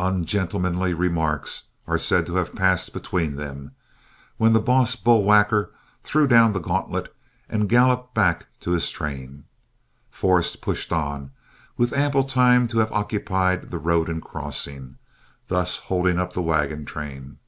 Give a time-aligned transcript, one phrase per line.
[0.00, 3.70] Ungentlemanly remarks are said to have passed between them,
[4.36, 5.70] when the boss bull whacker
[6.02, 7.14] threw down the gauntlet
[7.48, 9.44] and galloped back to his train.
[10.10, 11.30] Forrest pushed on,
[11.76, 14.96] with ample time to have occupied the road in crossing,
[15.46, 17.38] thus holding up the wagon train.